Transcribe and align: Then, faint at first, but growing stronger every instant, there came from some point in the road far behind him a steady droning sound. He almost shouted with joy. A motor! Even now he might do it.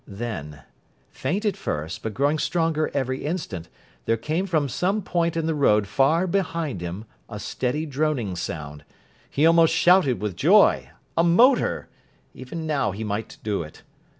Then, 0.07 0.63
faint 1.11 1.45
at 1.45 1.55
first, 1.55 2.01
but 2.01 2.15
growing 2.15 2.39
stronger 2.39 2.89
every 2.91 3.23
instant, 3.23 3.69
there 4.05 4.17
came 4.17 4.47
from 4.47 4.67
some 4.67 5.03
point 5.03 5.37
in 5.37 5.45
the 5.45 5.53
road 5.53 5.85
far 5.85 6.25
behind 6.25 6.81
him 6.81 7.05
a 7.29 7.39
steady 7.39 7.85
droning 7.85 8.35
sound. 8.35 8.83
He 9.29 9.45
almost 9.45 9.75
shouted 9.75 10.19
with 10.19 10.35
joy. 10.35 10.89
A 11.15 11.23
motor! 11.23 11.87
Even 12.33 12.65
now 12.65 12.89
he 12.89 13.03
might 13.03 13.37
do 13.43 13.61
it. 13.61 13.83